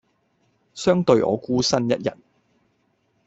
[0.73, 2.17] 相對我孤身一人